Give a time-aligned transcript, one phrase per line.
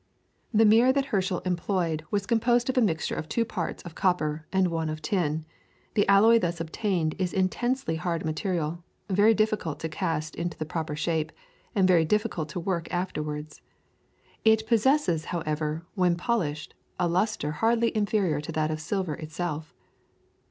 [0.51, 4.47] ]The mirror that Herschel employed was composed of a mixture of two parts of copper
[4.51, 5.45] to one of tin;
[5.93, 10.65] the alloy thus obtained is an intensely hard material, very difficult to cast into the
[10.65, 11.31] proper shape,
[11.75, 13.61] and very difficult to work afterwards.
[14.43, 19.71] It possesses, however, when polished, a lustre hardly inferior to that of silver itself.